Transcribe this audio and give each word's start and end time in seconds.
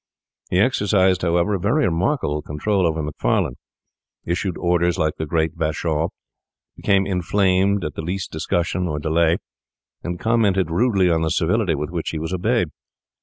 He 0.49 0.57
exercised, 0.57 1.21
however, 1.21 1.53
a 1.53 1.59
very 1.59 1.85
remarkable 1.85 2.41
control 2.41 2.87
over 2.87 3.03
Macfarlane; 3.03 3.57
issued 4.25 4.57
orders 4.57 4.97
like 4.97 5.17
the 5.17 5.27
Great 5.27 5.55
Bashaw; 5.59 6.07
became 6.75 7.05
inflamed 7.05 7.83
at 7.85 7.93
the 7.93 8.01
least 8.01 8.31
discussion 8.31 8.87
or 8.87 8.97
delay, 8.97 9.37
and 10.03 10.19
commented 10.19 10.71
rudely 10.71 11.11
on 11.11 11.21
the 11.21 11.29
servility 11.29 11.75
with 11.75 11.91
which 11.91 12.09
he 12.09 12.17
was 12.17 12.33
obeyed. 12.33 12.69